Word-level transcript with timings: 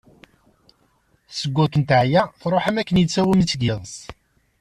Seg 1.37 1.51
wakken 1.55 1.83
teɛya, 1.89 2.23
truḥ 2.39 2.65
am 2.69 2.77
wakken 2.77 3.01
yettsawam-itt-id 3.01 3.61
yiḍeṣ. 3.67 3.95